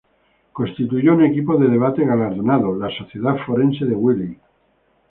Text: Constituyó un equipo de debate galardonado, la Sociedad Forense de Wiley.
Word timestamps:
Constituyó 0.51 1.13
un 1.13 1.23
equipo 1.25 1.57
de 1.57 1.67
debate 1.67 2.03
galardonado, 2.03 2.75
la 2.75 2.89
Sociedad 2.89 3.35
Forense 3.45 3.85
de 3.85 3.93
Wiley. 3.93 4.37